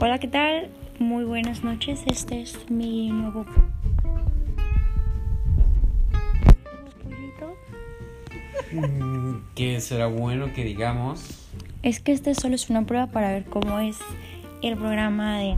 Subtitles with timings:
[0.00, 0.70] Hola, ¿qué tal?
[1.00, 2.04] Muy buenas noches.
[2.06, 3.54] Este es mi nuevo mm,
[7.02, 7.56] pollito.
[9.56, 11.48] ¿Qué será bueno que digamos?
[11.82, 13.98] Es que este solo es una prueba para ver cómo es
[14.62, 15.56] el programa de